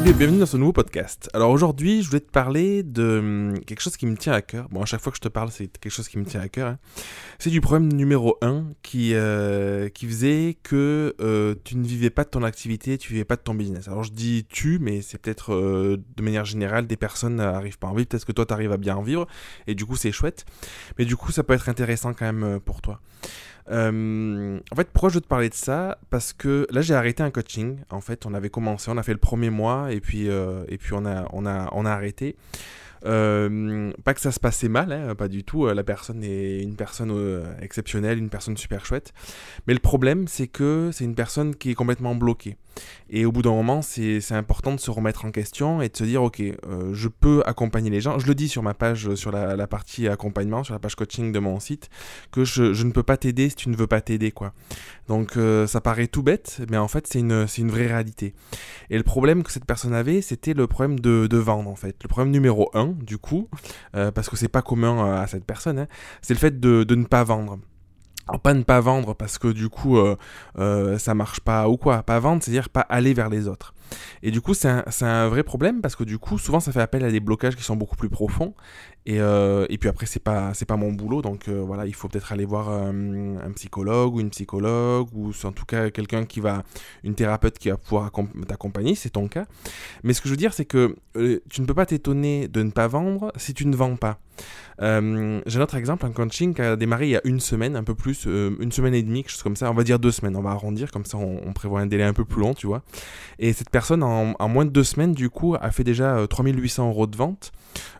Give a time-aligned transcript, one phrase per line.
[0.00, 1.28] salut et bienvenue dans ce nouveau podcast.
[1.34, 4.66] Alors aujourd'hui, je voulais te parler de hum, quelque chose qui me tient à cœur.
[4.70, 6.48] Bon, à chaque fois que je te parle, c'est quelque chose qui me tient à
[6.48, 6.68] cœur.
[6.68, 6.78] hein.
[7.38, 12.24] C'est du problème numéro 1 qui, euh, qui faisait que euh, tu ne vivais pas
[12.24, 13.88] de ton activité, tu vivais pas de ton business.
[13.88, 17.88] Alors je dis tu, mais c'est peut-être euh, de manière générale, des personnes n'arrivent pas
[17.88, 18.08] à en vivre.
[18.08, 19.26] Peut-être que toi, tu arrives à bien en vivre
[19.66, 20.46] et du coup, c'est chouette.
[20.98, 23.02] Mais du coup, ça peut être intéressant quand même pour toi.
[23.70, 25.98] Euh, en fait, pourquoi je veux te parler de ça?
[26.10, 27.78] Parce que là, j'ai arrêté un coaching.
[27.90, 30.78] En fait, on avait commencé, on a fait le premier mois et puis, euh, et
[30.78, 32.36] puis on a arrêté.
[33.06, 35.66] Euh, pas que ça se passait mal, hein, pas du tout.
[35.66, 39.12] Euh, La personne est une personne euh, exceptionnelle, une personne super chouette.
[39.66, 42.56] Mais le problème, c'est que c'est une personne qui est complètement bloquée.
[43.10, 46.04] Et au bout d'un moment, c'est important de se remettre en question et de se
[46.04, 46.40] dire, ok,
[46.92, 48.18] je peux accompagner les gens.
[48.18, 51.38] Je le dis sur ma page, sur la, partie accompagnement, sur la page coaching de
[51.40, 51.90] mon site,
[52.30, 54.54] que je, ne peux pas t'aider si tu ne veux pas t'aider, quoi.
[55.08, 58.34] Donc ça paraît tout bête, mais en fait, c'est une, une vraie réalité.
[58.88, 61.96] Et le problème que cette personne avait, c'était le problème de, de vendre, en fait.
[62.02, 63.48] Le problème numéro un, du coup,
[63.94, 65.86] euh, parce que c'est pas commun euh, à cette personne, hein,
[66.22, 67.58] c'est le fait de, ne pas vendre.
[68.28, 72.02] Alors pas ne pas vendre parce que du coup euh, ça marche pas ou quoi,
[72.04, 73.74] pas vendre, c'est-à-dire pas aller vers les autres.
[74.22, 77.04] Et du coup c'est un, vrai problème parce que du coup souvent ça fait appel
[77.04, 78.54] à des blocages qui sont beaucoup plus profonds
[79.06, 82.44] et, euh, puis après c'est pas mon boulot donc euh, voilà il faut peut-être aller
[82.44, 86.62] voir euh, un psychologue ou une psychologue ou en tout cas quelqu'un qui va
[87.04, 89.46] une thérapeute qui va pouvoir accom- t'accompagner c'est ton cas.
[90.02, 90.96] Mais ce que je veux dire c'est que
[91.48, 94.18] tu ne peux pas t'étonner de ne pas vendre si tu ne vends pas.
[94.82, 97.76] Euh, J'ai un autre exemple, un coaching qui a démarré il y a une semaine,
[97.76, 99.70] un peu plus, euh, une semaine et demie, quelque chose comme ça.
[99.70, 102.12] On va dire deux semaines, on va arrondir, comme ça on, prévoit un délai un
[102.12, 102.82] peu plus long, tu vois.
[103.38, 106.88] Et cette personne, en, moins de deux semaines, du coup, a fait déjà euh, 3800
[106.88, 107.52] euros de vente,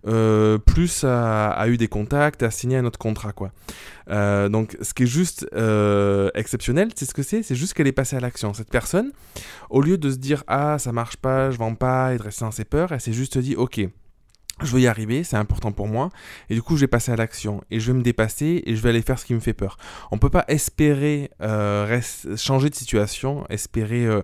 [0.06, 3.52] euh, plus a, a eu des contacts, a signé un autre contrat, quoi.
[4.11, 7.86] Euh, donc, ce qui est juste euh, exceptionnel, c'est ce que c'est, c'est juste qu'elle
[7.86, 8.55] est passée à l'action.
[8.55, 9.12] Cette personne,
[9.68, 12.44] au lieu de se dire ah ça marche pas, je vends pas et de rester
[12.44, 13.80] dans ses peurs, elle s'est juste dit ok
[14.63, 16.11] je veux y arriver, c'est important pour moi,
[16.48, 18.83] et du coup je vais passer à l'action, et je vais me dépasser, et je
[18.83, 19.77] vais aller faire ce qui me fait peur.
[20.11, 22.01] On peut pas espérer euh,
[22.37, 24.23] changer de situation, espérer euh,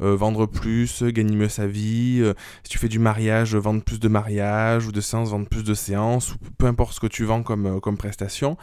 [0.00, 2.22] euh, vendre plus, gagner mieux sa vie,
[2.62, 5.74] si tu fais du mariage, vendre plus de mariages, ou de séances, vendre plus de
[5.74, 8.56] séances, ou peu importe ce que tu vends comme, comme prestation,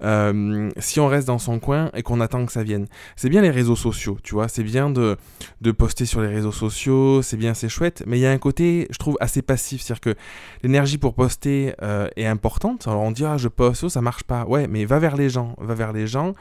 [0.00, 2.86] si on reste dans son coin et qu'on attend que ça vienne.
[3.16, 5.16] C'est bien les réseaux sociaux, tu vois, c'est bien de,
[5.60, 8.38] de poster sur les réseaux sociaux, c'est bien, c'est chouette, mais il y a un
[8.38, 10.14] côté, je trouve, assez passif, c'est-à-dire que
[10.62, 12.86] l'énergie pour poster euh, est importante.
[12.86, 14.44] Alors on dit je poste, oh, ça marche pas.
[14.44, 16.34] Ouais, mais va vers les gens, va vers les gens,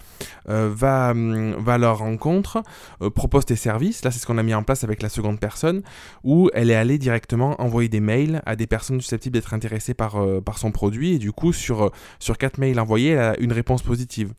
[0.50, 2.64] euh, va hum, va à leur rencontre,
[3.02, 4.04] euh, propose tes services.
[4.04, 5.82] Là c'est ce qu'on a mis en place avec la seconde personne,
[6.24, 10.18] où elle est allée directement envoyer des mails à des personnes susceptibles d'être intéressées par
[10.44, 13.82] par son produit et du coup sur sur quatre mails envoyés, elle a une réponse
[13.82, 14.34] positive.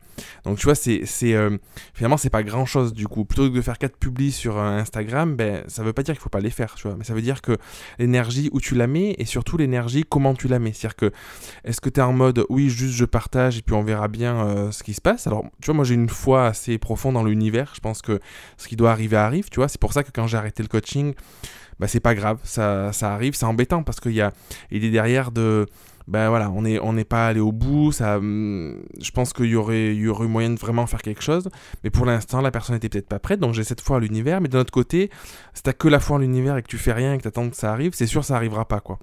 [0.45, 1.35] Donc tu vois c'est c'est
[1.93, 3.25] finalement c'est pas grand chose du coup.
[3.25, 6.29] Plutôt que de faire quatre publis sur Instagram, ben ça veut pas dire qu'il faut
[6.29, 7.57] pas les faire, tu vois, mais ça veut dire que
[7.99, 9.70] l'énergie où tu la mets et surtout l'énergie
[10.09, 10.73] comment tu la mets.
[10.73, 11.11] C'est-à-dire que
[11.63, 14.45] est-ce que tu es en mode oui, juste je partage et puis on verra bien
[14.45, 15.27] euh, ce qui se passe?
[15.27, 17.73] Alors, tu vois, moi j'ai une foi assez profonde dans l'univers.
[17.75, 18.19] Je pense que
[18.57, 19.67] ce qui doit arriver arrive, tu vois.
[19.67, 21.13] C'est pour ça que quand j'ai arrêté le coaching,
[21.79, 24.31] bah c'est pas grave, ça, ça arrive, c'est embêtant parce qu'il y a
[24.69, 25.65] il est derrière de
[26.07, 29.55] ben voilà, on n'est on pas allé au bout, ça, hum, je pense qu'il y
[29.55, 31.49] aurait, y aurait moyen de vraiment faire quelque chose,
[31.83, 34.41] mais pour l'instant, la personne n'était peut-être pas prête, donc j'ai cette foi à l'univers,
[34.41, 35.09] mais de notre côté,
[35.53, 37.49] si t'as que la foi en l'univers et que tu fais rien et que t'attends
[37.49, 38.99] que ça arrive, c'est sûr ça arrivera pas, quoi.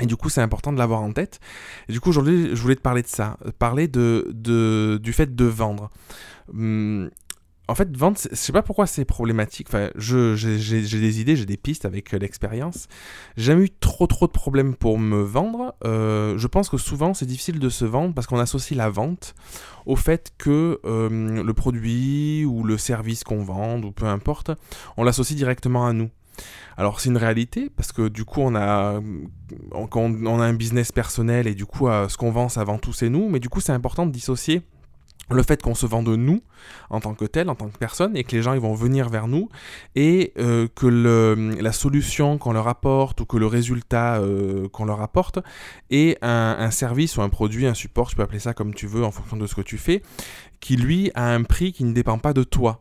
[0.00, 1.38] Et du coup, c'est important de l'avoir en tête.
[1.88, 5.44] Et du coup, aujourd'hui, je voulais te parler de ça, parler de, du fait de
[5.44, 5.90] vendre.
[6.52, 7.10] Hum,
[7.68, 9.68] en fait, vendre, je sais pas pourquoi c'est problématique.
[9.70, 12.88] Enfin, j'ai des idées, j'ai des pistes avec euh, l'expérience.
[13.36, 15.74] J'ai jamais eu trop trop de problèmes pour me vendre.
[15.84, 19.34] Euh, je pense que souvent, c'est difficile de se vendre parce qu'on associe la vente
[19.86, 24.50] au fait que euh, le produit ou le service qu'on vend, ou peu importe,
[24.96, 26.10] on l'associe directement à nous.
[26.76, 29.00] Alors c'est une réalité parce que du coup on a
[30.40, 33.10] a un business personnel et du coup euh, ce qu'on vend ça vend tout c'est
[33.10, 34.62] nous mais du coup c'est important de dissocier
[35.30, 36.42] le fait qu'on se vend de nous
[36.90, 39.08] en tant que tel, en tant que personne, et que les gens ils vont venir
[39.08, 39.48] vers nous,
[39.94, 45.00] et euh, que la solution qu'on leur apporte ou que le résultat euh, qu'on leur
[45.00, 45.38] apporte
[45.90, 48.86] est un, un service ou un produit, un support, tu peux appeler ça comme tu
[48.86, 50.02] veux en fonction de ce que tu fais,
[50.60, 52.80] qui lui a un prix qui ne dépend pas de toi.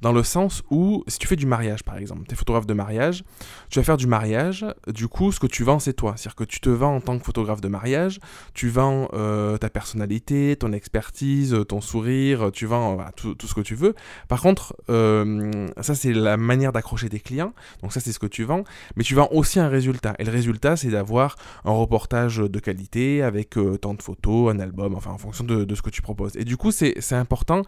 [0.00, 2.74] Dans le sens où, si tu fais du mariage par exemple, tu es photographe de
[2.74, 3.24] mariage,
[3.70, 6.14] tu vas faire du mariage, du coup ce que tu vends c'est toi.
[6.16, 8.20] C'est-à-dire que tu te vends en tant que photographe de mariage,
[8.52, 13.74] tu vends euh, ta personnalité, ton expertise, ton sourire, tu vends tout, ce que tu
[13.74, 13.94] veux.
[14.28, 18.26] Par contre, euh, ça c'est la manière d'accrocher tes clients, donc ça c'est ce que
[18.26, 18.64] tu vends,
[18.96, 20.14] mais tu vends aussi un résultat.
[20.18, 24.58] Et le résultat c'est d'avoir un reportage de qualité avec euh, tant de photos, un
[24.60, 26.36] album, enfin en fonction de, de ce que tu proposes.
[26.36, 27.62] Et du coup c'est important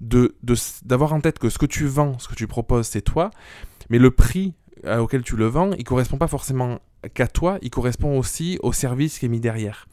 [0.00, 0.54] de de
[0.84, 3.30] d'avoir en tête que ce que tu vends, ce que tu proposes c'est toi,
[3.90, 4.54] mais le prix
[4.86, 6.80] auquel tu le vends, il correspond pas forcément
[7.14, 9.86] qu'à toi, il correspond aussi au service qui est mis derrière.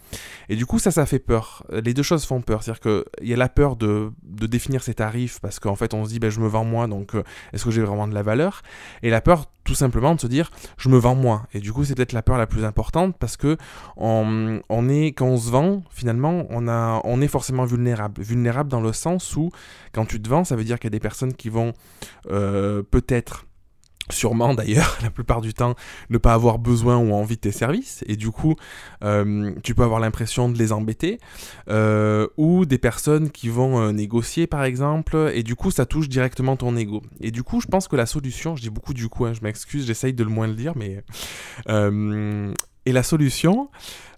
[0.50, 1.66] Et du coup, ça, ça fait peur.
[1.72, 2.63] Les deux choses font peur.
[2.63, 6.10] C'est-à-dire qu'il y a la peur de, définir ses tarifs parce qu'en fait, on se
[6.10, 7.24] dit, ben, je me vends moins, donc euh,
[7.54, 8.62] est-ce que j'ai vraiment de la valeur?
[9.04, 11.48] Et la peur, tout simplement, de se dire, je me vends moins.
[11.54, 13.58] Et du coup, c'est peut-être la peur la plus importante parce que
[13.98, 18.22] on, est, quand on se vend, finalement, on, a, on est forcément vulnérable.
[18.22, 19.51] Vulnérable dans le sens où,
[19.92, 21.74] quand tu te vends, ça veut dire qu'il y a des personnes qui vont
[22.30, 23.46] euh, peut-être
[24.10, 25.75] sûrement d'ailleurs la plupart du temps
[26.10, 28.04] ne pas avoir besoin ou envie de tes services.
[28.07, 28.56] Et du coup
[29.04, 31.19] euh, tu peux avoir l'impression de les embêter
[31.69, 35.31] euh, ou des personnes qui vont euh, négocier par exemple.
[35.34, 37.02] Et du coup ça touche directement ton ego.
[37.22, 39.42] Et du coup je pense que la solution je dis beaucoup du coup hein, je
[39.42, 41.04] m'excuse j'essaye de le moins le dire mais
[42.88, 43.69] et la solution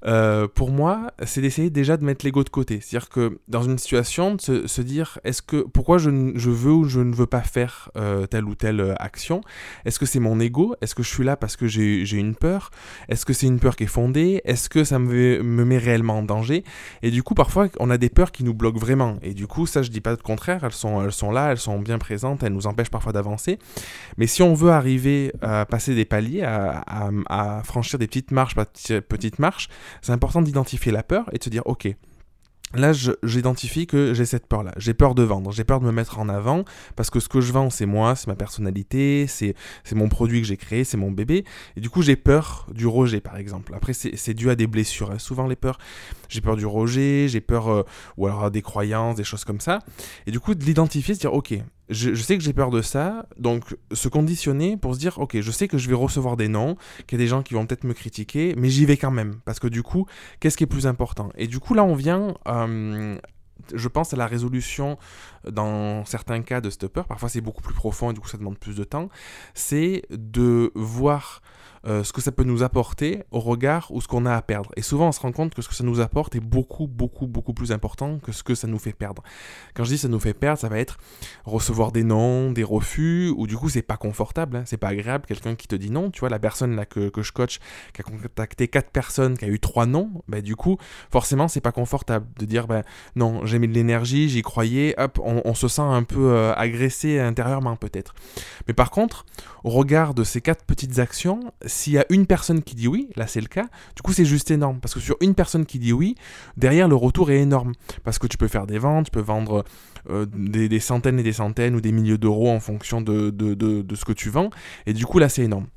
[0.08, 2.80] euh, pour moi, c'est d'essayer déjà de mettre l'ego de côté.
[2.80, 6.86] C'est-à-dire que dans une situation, de se, dire est-ce que pourquoi je, je, veux ou
[6.86, 9.42] je ne veux pas faire euh, telle ou telle euh, action?
[9.86, 10.76] Est-ce que c'est mon ego?
[10.82, 12.72] Est-ce que je suis là parce que j'ai une peur?
[13.10, 14.42] Est-ce que c'est une peur qui est fondée?
[14.46, 16.64] Est-ce que ça me, me met réellement en danger?
[17.02, 19.18] Et du coup, parfois, on a des peurs qui nous bloquent vraiment.
[19.24, 20.64] Et du coup, ça, je dis pas le contraire.
[20.64, 23.60] Elles sont, elles sont là, elles sont bien présentes, elles nous empêchent parfois d'avancer.
[24.18, 28.32] Mais si on veut arriver à passer des paliers, à, à, à franchir des petites
[28.32, 29.68] marches, petites marches,
[30.02, 31.96] c'est important d'identifier la peur et de se dire, ok,
[32.74, 32.92] Là,
[33.24, 34.74] j'identifie que j'ai cette peur-là.
[34.76, 36.66] J'ai peur de vendre, j'ai peur de me mettre en avant,
[36.98, 39.56] parce que ce que je vends, c'est moi, c'est ma personnalité, c'est
[39.94, 41.46] mon produit que j'ai créé, c'est mon bébé.
[41.78, 43.74] Et du coup, j'ai peur du rejet, par exemple.
[43.74, 45.12] Après, c'est dû à des blessures.
[45.12, 45.18] Hein.
[45.18, 45.78] Souvent, les peurs,
[46.28, 47.84] j'ai peur du rejet, j'ai peur, euh,
[48.18, 49.80] ou alors des croyances, des choses comme ça.
[50.26, 51.54] Et du coup, de l'identifier, se dire, ok,
[51.90, 55.52] je, sais que j'ai peur de ça, donc se conditionner pour se dire, ok, je
[55.52, 56.76] sais que je vais recevoir des noms,
[57.06, 59.36] qu'il y a des gens qui vont peut-être me critiquer, mais j'y vais quand même,
[59.46, 60.06] parce que du coup,
[60.40, 61.30] qu'est-ce qui est plus important?
[61.36, 63.18] Et du coup, là, on vient, euh,
[63.74, 64.98] je pense, à la résolution,
[65.50, 68.38] dans certains cas, de cette peur, parfois c'est beaucoup plus profond, et du coup, ça
[68.38, 69.10] demande plus de temps,
[69.54, 71.42] c'est de voir
[71.88, 74.72] euh, ce que ça peut nous apporter au regard ou ce qu'on a à perdre.
[74.76, 77.28] Et souvent, on se rend compte que ce que ça nous apporte est beaucoup, beaucoup,
[77.28, 79.24] beaucoup plus important que ce que ça nous fait perdre.
[79.74, 80.98] Quand je dis ça nous fait perdre, ça va être
[81.46, 85.26] recevoir des noms, des refus, ou du coup, c'est pas confortable, hein, c'est pas agréable.
[85.28, 87.60] Quelqu'un qui te dit non, tu vois, la personne là que, que je coach,
[87.94, 90.78] qui a contacté quatre personnes, qui a eu trois noms, bah, du coup,
[91.12, 92.84] forcément, c'est pas confortable de dire, ben
[93.16, 97.20] non, j'ai mis de l'énergie, j'y croyais, hop, on, se sent un peu euh, agressé
[97.20, 98.14] intérieurement peut-être.
[98.68, 99.26] Mais par contre,
[99.64, 103.10] au regard de ces quatre petites actions, s'il y a une personne qui dit oui,
[103.16, 104.80] là c'est le cas, du coup c'est juste énorme.
[104.80, 106.16] Parce que sur une personne qui dit oui,
[106.58, 107.74] derrière le retour est énorme.
[108.04, 109.64] Parce que tu peux faire des ventes, tu peux vendre
[110.10, 114.06] euh, des, centaines et des centaines ou des milliers d'euros en fonction de, de, ce
[114.06, 114.50] que tu vends.
[114.88, 115.68] Et du coup là c'est énorme.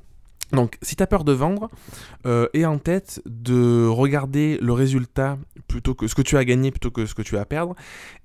[0.52, 1.70] Donc, si tu as peur de vendre,
[2.26, 5.38] euh, aie en tête de regarder le résultat
[5.69, 7.76] plutôt que ce que tu as gagné plutôt que ce que tu as à perdre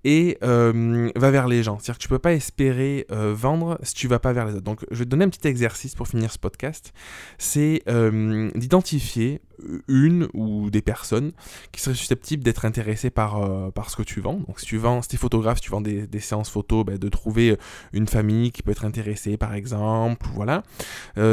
[0.05, 1.79] et euh, va vers les gens.
[1.79, 4.63] C'est-à-dire que tu peux pas espérer euh, vendre si tu vas pas vers les autres.
[4.63, 6.93] Donc, je vais te donner un petit exercice pour finir ce podcast.
[7.39, 9.41] C'est euh, d'identifier
[9.87, 11.31] une ou des personnes
[11.71, 14.41] qui seraient susceptibles d'être intéressées par, par ce que tu vends.
[14.47, 17.57] Donc, si tu vends, si es photographe, tu vends des, séances photos, ben, de trouver
[17.93, 20.27] une famille qui peut être intéressée, par exemple.
[20.35, 20.63] Voilà.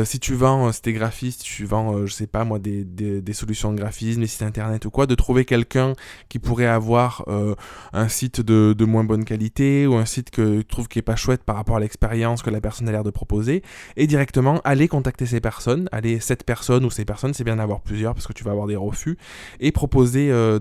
[0.05, 3.73] si tu vends, si es graphiste, tu vends, je sais pas moi, des, des, solutions
[3.73, 5.95] de graphisme, des sites internet ou quoi, de trouver quelqu'un
[6.29, 7.25] qui pourrait avoir
[7.93, 11.03] un site de de, moins bonne qualité ou un site que tu trouves qui est
[11.03, 13.63] pas chouette par rapport à l'expérience que la personne a l'air de proposer
[13.97, 17.81] et directement aller contacter ces personnes, aller cette personne ou ces personnes, c'est bien d'avoir
[17.81, 19.17] plusieurs parce que tu vas avoir des refus
[19.61, 20.59] et proposer, euh,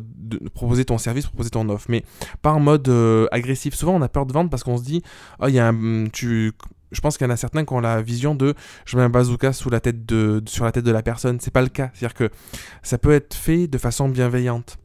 [0.53, 2.03] proposer ton service, proposer ton offre, mais
[2.41, 3.73] pas en mode euh, agressif.
[3.73, 5.01] Souvent on a peur de vendre parce qu'on se dit,
[5.39, 6.53] oh il y a un, tu
[6.91, 8.53] je pense qu'il y en a certains qui ont la vision de
[8.85, 11.39] je mets un bazooka sous la tête de, sur la tête de la personne.
[11.39, 11.89] C'est pas le cas.
[11.93, 12.29] C'est-à-dire que
[12.83, 14.77] ça peut être fait de façon bienveillante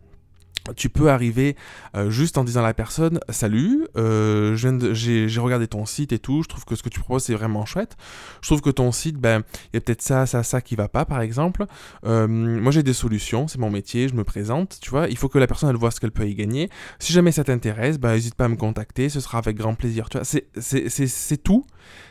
[0.74, 1.56] tu peux arriver
[1.94, 6.42] euh, juste en disant à la personne Salut, euh, j'ai regardé ton site et tout,
[6.42, 7.96] je trouve que ce que tu proposes c'est vraiment chouette.
[8.40, 9.42] Je trouve que ton site, ben,
[9.72, 11.66] il y a peut-être ça, ça, ça qui va pas, par exemple.
[12.04, 15.08] Euh, moi j'ai des solutions, c'est mon métier, je me présente, tu vois.
[15.08, 16.70] Il faut que la personne elle voit ce qu'elle peut y gagner.
[16.98, 20.08] Si jamais ça t'intéresse, ben, n'hésite pas à me contacter, ce sera avec grand plaisir.
[20.08, 21.64] Tu vois, c'est tout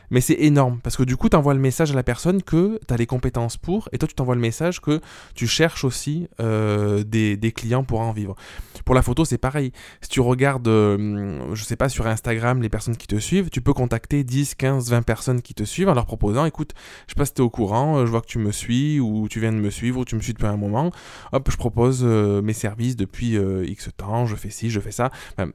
[0.09, 2.79] mais c'est énorme parce que du coup, tu envoies le message à la personne que
[2.87, 5.01] tu as les compétences pour, et toi, tu t'envoies le message que
[5.33, 8.35] tu cherches aussi euh, des, clients pour en vivre.
[8.83, 9.71] Pour la photo, c'est pareil.
[10.01, 13.61] Si tu regardes, euh, je sais pas, sur Instagram, les personnes qui te suivent, tu
[13.61, 16.71] peux contacter 10, 15, 20 personnes qui te suivent en leur proposant écoute,
[17.07, 18.99] je sais pas si tu es au courant, euh, je vois que tu me suis,
[18.99, 20.91] ou tu viens de me suivre, ou tu me suis depuis un moment.
[21.31, 25.11] Hop, je propose mes services depuis X temps, je fais ci, je fais ça.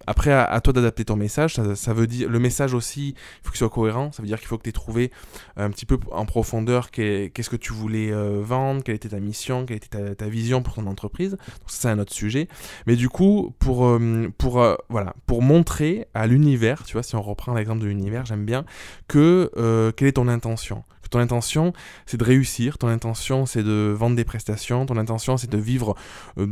[0.06, 3.50] Après, à, toi d'adapter ton message, ça, ça veut dire, le message aussi, il faut
[3.50, 5.12] qu'il soit cohérent, ça veut dire qu'il faut que tu aies trouvé
[5.56, 9.66] un petit peu en profondeur qu'est-ce que tu voulais euh, vendre, quelle était ta mission,
[9.66, 11.32] quelle était ta, vision pour ton entreprise.
[11.32, 12.48] Donc c'est un autre sujet.
[12.86, 17.16] Mais du coup, pour, euh, pour, euh, voilà, pour montrer à l'univers, tu vois, si
[17.16, 18.64] on reprend l'exemple de l'univers, j'aime bien,
[19.08, 19.50] que
[19.96, 21.72] quelle est ton intention Ton intention,
[22.06, 25.96] c'est de réussir, ton intention, c'est de vendre des prestations, ton intention, c'est de vivre,
[26.38, 26.46] euh,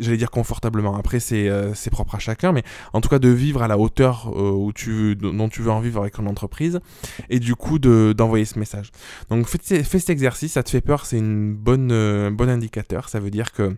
[0.00, 0.96] j'allais dire confortablement.
[0.96, 4.32] Après, euh, c'est propre à chacun, mais en tout cas de vivre à la hauteur
[4.34, 6.80] euh, où tu, dont tu veux en vivre avec ton entreprise,
[7.28, 8.90] et du coup d'envoyer ce message.
[9.30, 13.08] Donc fais, fais, cet exercice, ça te fait peur, c'est une bonne, un bon indicateur,
[13.08, 13.76] ça veut dire que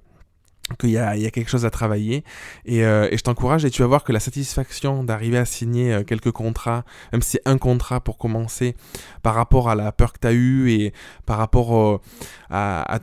[0.76, 2.24] qu'il y, a, quelque chose à travailler.
[2.68, 6.04] Euh, et, je t'encourage et tu vas voir que la satisfaction d'arriver à signer euh,
[6.04, 8.74] quelques contrats, même si c'est un contrat pour commencer,
[9.22, 10.92] par rapport à la peur que tu as eue et
[11.26, 12.00] par rapport
[12.50, 12.98] à,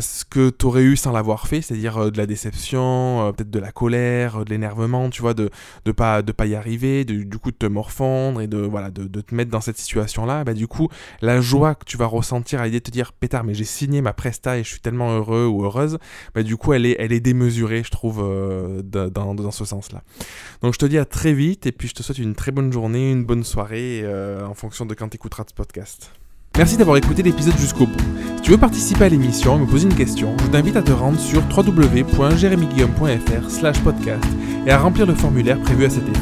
[0.00, 3.58] ce que tu aurais eu sans l'avoir fait, c'est-à-dire euh, de la déception, peut-être de
[3.58, 5.50] la colère, de l'énervement, tu vois, de
[5.86, 8.90] ne pas, de pas y arriver, de, du coup de te morfondre et de, voilà,
[8.90, 10.88] de, te mettre dans cette situation-là, bah, du coup,
[11.20, 14.00] la joie que tu vas ressentir à l'idée de te dire, pétard, mais j'ai signé
[14.00, 15.98] ma presta et je suis tellement heureux ou heureuse,
[16.34, 20.02] bah, du coup, elle est elle est démesurée, je trouve, euh, dans, ce sens-là.
[20.62, 22.72] Donc je te dis à très vite, et puis je te souhaite une très bonne
[22.72, 26.12] journée, une bonne soirée, euh, en fonction de quand tu écouteras ce podcast.
[26.58, 27.98] Merci d'avoir écouté l'épisode jusqu'au bout.
[28.36, 30.92] Si tu veux participer à l'émission et me poser une question, je t'invite à te
[30.92, 34.24] rendre sur www.jeremyguillaume.fr slash podcast
[34.66, 36.20] et à remplir le formulaire prévu à cet effet.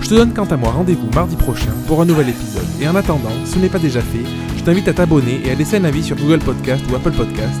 [0.00, 2.66] Je te donne quant à moi rendez-vous mardi prochain pour un nouvel épisode.
[2.80, 4.24] Et en attendant, si ce n'est pas déjà fait,
[4.56, 7.60] je t'invite à t'abonner et à laisser un avis sur Google Podcast ou Apple Podcast